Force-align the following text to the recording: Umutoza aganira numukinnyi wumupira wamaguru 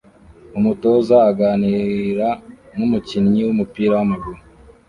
Umutoza 0.57 1.15
aganira 1.29 2.27
numukinnyi 2.75 3.41
wumupira 3.45 3.91
wamaguru 3.99 4.39